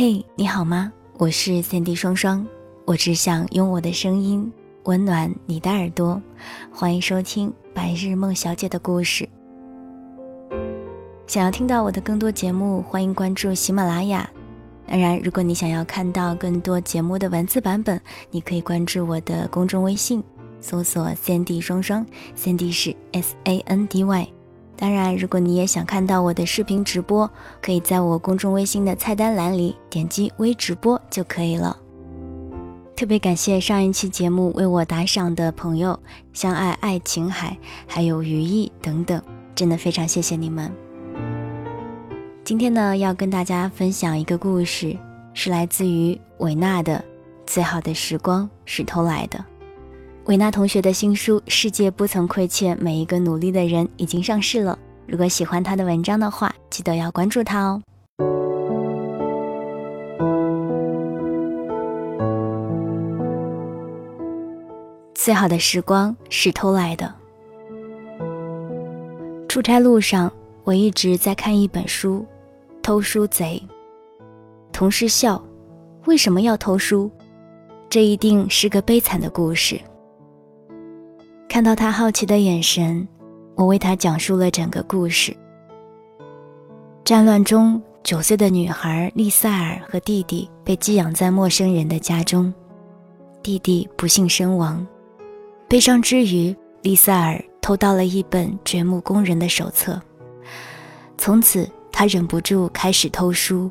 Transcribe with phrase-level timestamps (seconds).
[0.00, 0.92] 嘿，你好吗？
[1.14, 2.46] 我是三 D 双双，
[2.84, 4.48] 我只想用我的声音
[4.84, 6.22] 温暖你的耳朵。
[6.70, 9.28] 欢迎收听《白日梦小姐的故事》。
[11.26, 14.30] 想要听到我的更多节目，欢迎关注喜马拉雅。
[14.86, 20.22] 当然，如果你想要看到更多节目的文字版本，你可以关注我的公众微信，
[20.60, 22.06] 搜索“三 D 双双”，
[22.36, 24.28] 三 D 是 S A N D Y。
[24.80, 27.28] 当然，如果你也想看到我的视频直播，
[27.60, 31.76] 可以在我公众微信的菜单栏里点击微直播就可以了。
[32.94, 35.98] 特别感谢上一期节目为我打赏的朋友，
[36.32, 39.20] 相爱爱琴海，还有余意等等，
[39.52, 40.72] 真的非常谢谢你们。
[42.44, 44.96] 今天呢，要跟大家分享一个故事，
[45.34, 46.98] 是来自于韦娜的
[47.52, 49.38] 《最好的时光是偷来的》。
[50.28, 54.78] 维娜同学的新书《世界不曾亏欠每一个努力的人》已经上市了。
[55.06, 57.82] 如果喜欢她的文章的话，记得要关注她哦。
[65.14, 67.14] 最好的时光是偷来的。
[69.48, 70.30] 出差路上，
[70.62, 72.18] 我一直在看一本书，
[72.82, 73.62] 《偷书贼》。
[74.74, 75.42] 同事笑
[76.04, 77.10] ：“为什么要偷书？
[77.88, 79.80] 这一定是个悲惨的故事。”
[81.58, 83.04] 看到他好奇的眼神，
[83.56, 85.36] 我为他讲述了整个故事。
[87.04, 92.54] 战乱中，九岁的女孩丽塞尔和弟弟被寄养在陌生人的家中，
[93.42, 94.86] 弟弟不幸身亡。
[95.68, 100.00] 悲伤之余，丽塞尔偷到了一本掘墓工人的手册，
[101.16, 103.68] 从此他忍不住开始偷书，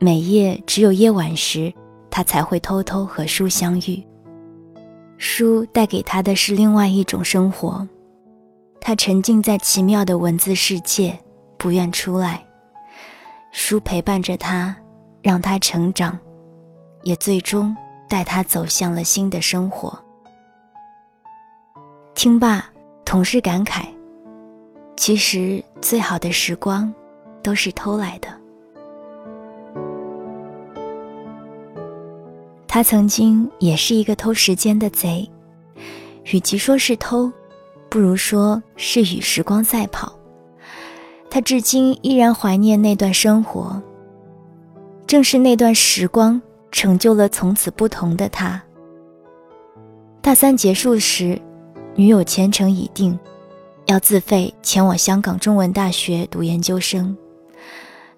[0.00, 1.72] 每夜只有夜晚时，
[2.10, 4.04] 他才会偷偷和书相遇。
[5.26, 7.88] 书带给他的是另外一种生活，
[8.78, 11.18] 他沉浸在奇妙的文字世界，
[11.56, 12.44] 不愿出来。
[13.50, 14.76] 书陪伴着他，
[15.22, 16.16] 让他成长，
[17.04, 17.74] 也最终
[18.06, 19.98] 带他走向了新的生活。
[22.14, 22.62] 听罢，
[23.02, 23.86] 同事感慨：
[24.94, 26.92] 其实最好的时光，
[27.42, 28.28] 都是偷来的。
[32.74, 35.30] 他曾经也是一个偷时间的贼，
[36.24, 37.30] 与其说是偷，
[37.88, 40.12] 不如说是与时光赛跑。
[41.30, 43.80] 他至今依然怀念那段生活，
[45.06, 46.42] 正是那段时光
[46.72, 48.60] 成就了从此不同的他。
[50.20, 51.40] 大三结束时，
[51.94, 53.16] 女友前程已定，
[53.86, 57.16] 要自费前往香港中文大学读研究生。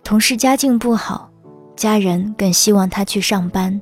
[0.02, 1.30] 同事家境不好，
[1.76, 3.78] 家人更希望他去上班。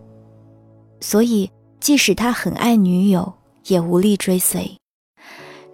[1.00, 1.50] 所以，
[1.80, 3.32] 即使他很爱女友，
[3.66, 4.70] 也无力追随。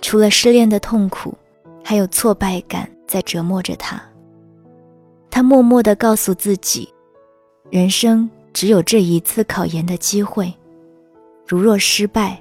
[0.00, 1.34] 除了失恋的痛苦，
[1.84, 4.02] 还有挫败感在折磨着他。
[5.30, 6.88] 他默默地告诉自己，
[7.70, 10.52] 人生只有这一次考研的机会，
[11.46, 12.40] 如若失败，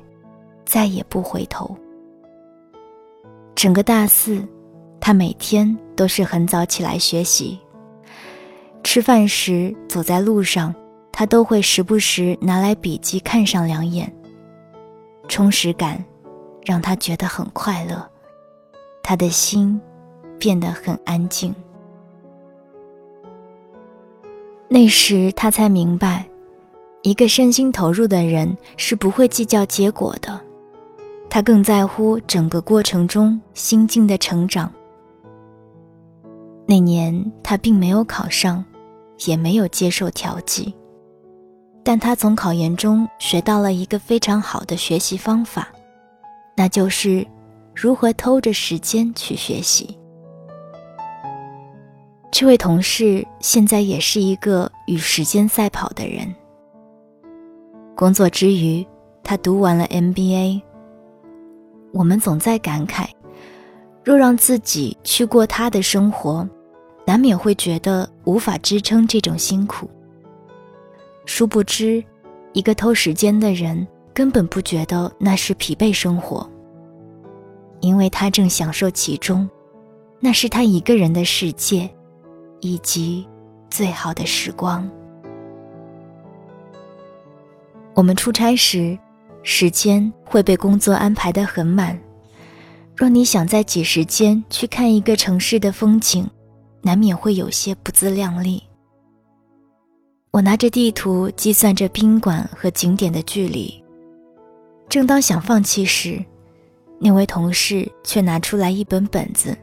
[0.66, 1.76] 再也不回头。
[3.56, 4.42] 整个大四，
[5.00, 7.60] 他每天都是很早起来学习。
[8.84, 10.74] 吃饭时，走在路上。
[11.20, 14.10] 他都会时不时拿来笔记看上两眼，
[15.28, 16.02] 充实感
[16.64, 18.10] 让他觉得很快乐，
[19.04, 19.78] 他的心
[20.40, 21.54] 变得很安静。
[24.70, 26.26] 那时他才明白，
[27.02, 30.40] 一个身心投入的人是不会计较结果的，
[31.30, 34.72] 他更在乎整个过程中心境的成长。
[36.66, 38.64] 那年他并没有考上，
[39.26, 40.74] 也没有接受调剂。
[41.90, 45.70] 但他从考研中学到了一个非常好的学习方法，
[46.56, 47.26] 那就是
[47.74, 49.98] 如何偷着时间去学习。
[52.30, 56.32] 这位同事现在也是一个与时间赛跑的人。
[57.96, 58.86] 工作之余，
[59.24, 60.62] 他读完了 MBA。
[61.92, 63.08] 我们总在感慨，
[64.04, 66.48] 若让自己去过他的生活，
[67.04, 69.90] 难免会觉得无法支撑这种辛苦。
[71.32, 72.04] 殊不知，
[72.54, 76.50] 一个偷时间的人根本不觉得那是疲惫生活，
[77.82, 79.48] 因为他正享受其中，
[80.20, 81.88] 那是他一个人的世界，
[82.62, 83.28] 以及
[83.70, 84.90] 最好的时光。
[87.94, 88.98] 我们出差时，
[89.44, 91.98] 时间会被工作安排得很满，
[92.98, 96.28] 若你想在挤时间去看一个城市的风景，
[96.82, 98.64] 难免会有些不自量力。
[100.40, 103.84] 我拿着地图计算着宾馆和景点的距离，
[104.88, 106.24] 正当想放弃时，
[106.98, 109.54] 那位同事却拿出来一本本子，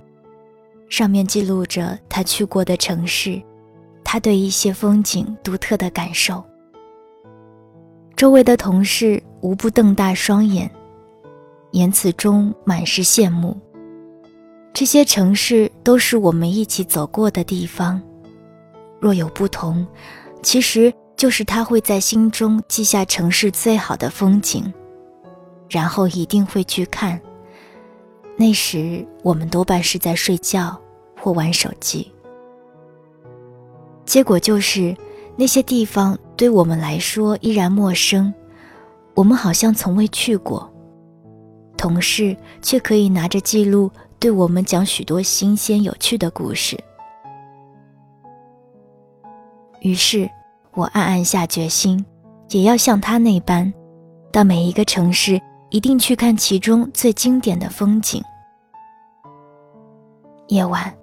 [0.91, 3.41] 上面记录着他去过的城市，
[4.05, 6.45] 他对一些风景独特的感受。
[8.15, 10.71] 周围的同事无不瞪大双眼，
[11.71, 13.59] 言辞中满是羡慕。
[14.75, 17.99] 这些城市都是我们一起走过的地方，
[19.01, 19.87] 若有不同，
[20.43, 24.73] 其实就是他会在心中记下城市最好的风景，
[25.69, 27.21] 然后一定会去看。
[28.37, 30.79] 那时我们多半是在睡觉
[31.19, 32.13] 或玩手机。
[34.05, 34.95] 结果就是，
[35.37, 38.33] 那些地方对我们来说依然陌生，
[39.15, 40.71] 我们好像从未去过。
[41.77, 46.79] 同事却可以拿着记录对我们讲许多新鲜有趣的故事。
[49.87, 50.29] 于是，
[50.75, 52.05] 我暗暗下决心，
[52.51, 53.73] 也要像他那般，
[54.33, 55.41] 到每一个城市。
[55.71, 58.23] 一定去看其中最经典的风景。
[60.47, 60.95] 夜晚，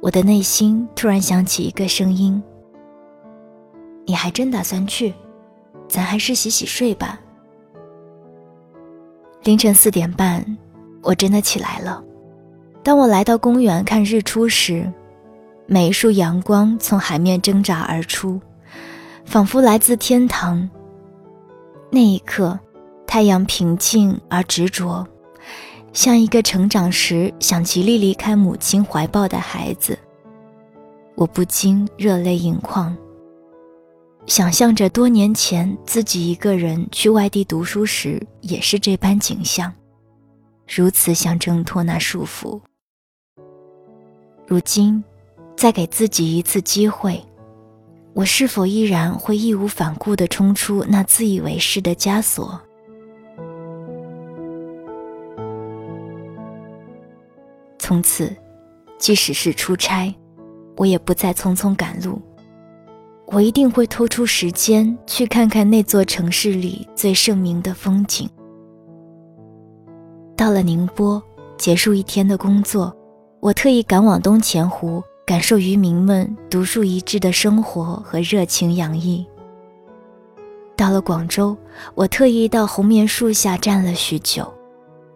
[0.00, 2.42] 我的内心突然响起一个声音
[4.06, 5.12] ：“你还真打算去？
[5.86, 7.20] 咱还是洗洗睡吧。”
[9.44, 10.44] 凌晨四点半，
[11.02, 12.02] 我真的起来了。
[12.82, 14.90] 当我来到公园看日出时，
[15.66, 18.40] 每一束阳光从海面挣扎而出，
[19.24, 20.68] 仿佛来自天堂。
[21.90, 22.58] 那一刻。
[23.08, 25.06] 太阳平静而执着，
[25.92, 29.96] 像一个成长时想极力离开母亲怀抱的孩子。
[31.14, 32.94] 我不禁热泪盈眶，
[34.26, 39.72] 想象着多年前自己一个人去外地读书时也是这般景象，
[40.68, 42.60] 如此想挣脱那束缚。
[44.46, 45.02] 如今，
[45.56, 47.18] 再给自己一次机会，
[48.12, 52.60] 我是否依然会义无反顾地冲出那自以为是的枷锁？
[57.78, 58.30] 从此，
[58.98, 60.14] 即使是出差，
[60.76, 62.20] 我也不再匆匆赶路。
[63.26, 68.28] 我一定会抽出时间去看看那座城市里最盛名的风景。
[70.36, 71.20] 到了宁波，
[71.56, 72.94] 结束一天的工作，
[73.40, 79.26] 我特意赶往东钱湖，感受渔民们独树一帜的生活和热情洋溢。
[80.76, 81.56] 到了广州，
[81.96, 84.50] 我特意到红棉树下站了许久，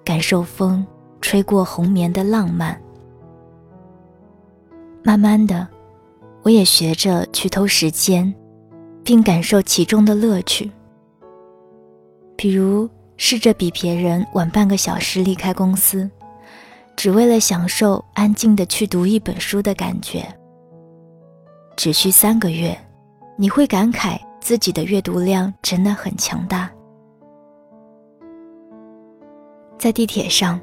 [0.04, 0.84] 感受风。
[1.22, 2.80] 吹过红棉的浪漫，
[5.02, 5.68] 慢慢的，
[6.42, 8.34] 我也学着去偷时间，
[9.04, 10.72] 并感受其中的乐趣。
[12.36, 16.10] 比如，试着比别人晚半个小时离开公司，
[16.96, 20.26] 只为了享受安静的去读一本书的感觉。
[21.76, 22.76] 只需三个月，
[23.36, 26.70] 你会感慨自己的阅读量真的很强大。
[29.78, 30.60] 在地铁上。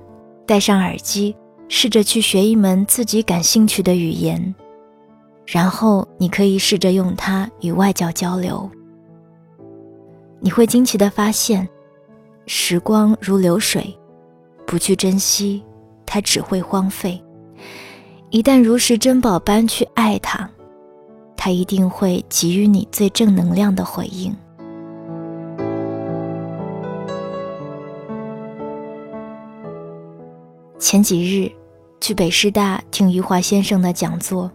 [0.48, 1.36] 戴上耳机，
[1.68, 4.56] 试着去学一门自己感兴趣的语言，
[5.46, 8.72] 然后你可以试着用它与外教交流。
[10.40, 11.68] 你会惊奇地发现，
[12.46, 13.94] 时光如流水，
[14.66, 15.62] 不去珍惜，
[16.08, 17.22] 它只会荒废；
[18.32, 20.50] 一旦如实珍宝般去爱它，
[21.36, 24.36] 它一定会给予你最正能量的回应。
[30.80, 31.52] 前几日，
[32.00, 34.50] 去北师大听余华先生的讲座。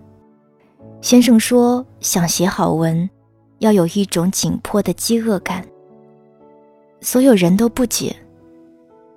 [1.03, 3.11] 先生说，想写好文，
[3.59, 5.67] 要有一种紧迫的饥饿感。
[7.01, 8.15] 所有人都不解，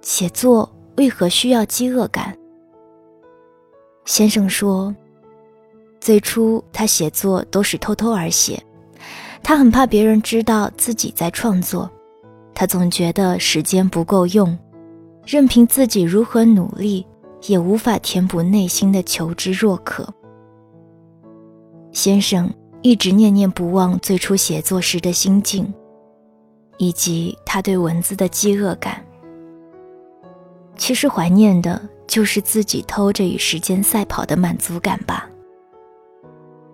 [0.02, 2.38] 写作为何需要饥饿感。
[4.06, 4.94] 先生说，
[6.00, 8.62] 最初他写作都是偷偷而写，
[9.42, 11.90] 他很怕别人知道自己在创作，
[12.54, 14.58] 他总觉得时间不够用。
[15.26, 17.06] 任凭自己如何努力，
[17.48, 20.08] 也无法填补内心的求知若渴。
[21.92, 25.74] 先生一直念念不忘最初写作时的心境，
[26.78, 29.05] 以及他对文字的饥饿感。
[30.78, 35.30] 其实怀念的就是自己偷着与时间赛跑的满足感吧。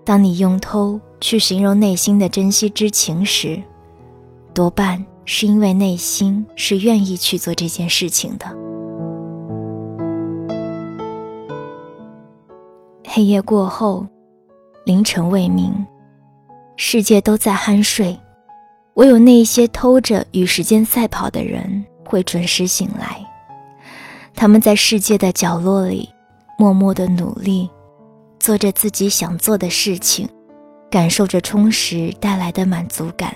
[0.04, 3.62] 当你用“偷”去形容内心的珍惜之情时，
[4.54, 5.04] 多半。
[5.24, 8.46] 是因为内心是愿意去做这件事情的。
[13.08, 14.06] 黑夜过后，
[14.84, 15.74] 凌晨未明，
[16.76, 18.20] 世界都在酣睡，
[18.96, 23.24] 唯有那些偷着与时间赛跑的人会准时醒来。
[24.34, 26.10] 他们在世界的角落里
[26.58, 27.70] 默默的努力，
[28.40, 30.28] 做着自己想做的事情，
[30.90, 33.36] 感受着充实带来的满足感。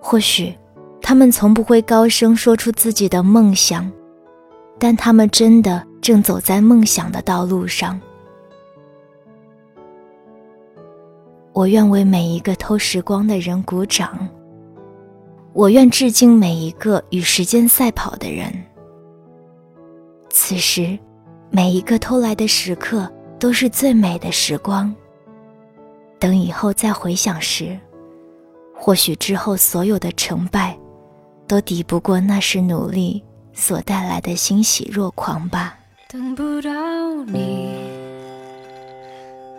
[0.00, 0.54] 或许，
[1.02, 3.90] 他们从不会高声说出自己的梦想，
[4.78, 8.00] 但他们真的正走在梦想的道路上。
[11.52, 14.28] 我愿为每一个偷时光的人鼓掌。
[15.52, 18.52] 我愿致敬每一个与时间赛跑的人。
[20.30, 20.98] 此时，
[21.50, 24.94] 每一个偷来的时刻都是最美的时光。
[26.18, 27.78] 等以后再回想时，
[28.74, 30.78] 或许之后所有的成败，
[31.46, 35.78] 都抵不过那时努力所带来的欣喜若狂吧。
[36.08, 36.70] 等不到
[37.26, 37.76] 你，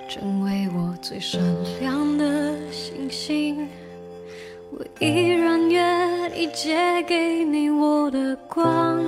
[0.10, 1.42] 成为我最闪
[1.80, 3.68] 亮的星星。
[4.72, 9.04] 我依然愿意借给你我的光。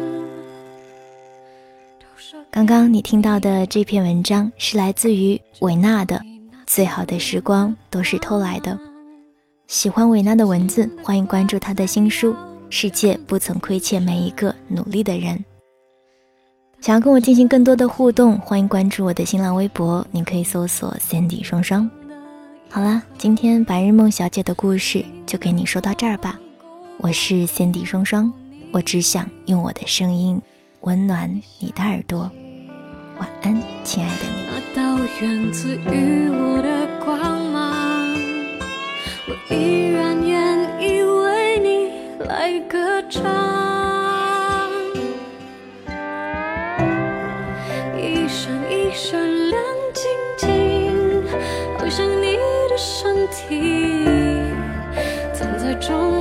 [2.51, 6.17] 刚刚你听到的这篇文章是来自于维纳的
[6.67, 8.73] 《最好的时光都是偷来的》。
[9.67, 12.33] 喜欢维纳的文字，欢迎关注他的新书
[12.69, 15.37] 《世界不曾亏欠每一个努力的人》。
[16.81, 21.89] 想要跟我进行更多的互动，欢迎关注我的新浪微博，您可以搜索 “Sandy 双双”。
[22.67, 26.37] 好啦，今天白日梦小姐的故事就给你说到这儿吧。
[26.97, 28.29] 我是 Sandy 双双，
[28.73, 30.41] 我只想用我的声音
[30.81, 32.29] 温暖你的耳朵。
[33.21, 34.31] 晚安，亲爱的你。
[34.47, 38.15] 那道源自于我的光芒，
[39.27, 41.91] 我依然愿意为你
[42.25, 43.21] 来歌唱。
[47.95, 49.61] 一闪一闪亮
[49.93, 50.03] 晶
[50.37, 51.23] 晶，
[51.77, 52.41] 好像你的。
[52.77, 54.07] 身体
[55.33, 56.20] 藏在中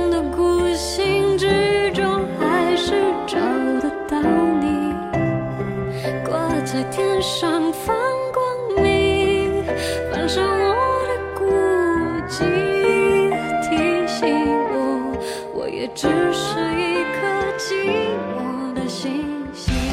[7.21, 7.95] 上放
[8.33, 9.63] 光明，
[10.11, 10.73] 反射我
[11.07, 11.45] 的孤
[12.27, 12.39] 寂，
[13.61, 14.19] 提醒
[14.71, 15.15] 我，
[15.53, 17.19] 我也只是一颗
[17.59, 17.85] 寂
[18.33, 19.90] 寞的星星。